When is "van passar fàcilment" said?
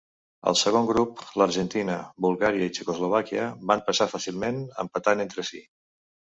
3.73-4.61